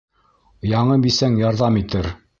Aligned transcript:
Яңы 0.71 0.97
бисәң 1.05 1.39
ярҙам 1.45 1.79
итер. 1.83 2.15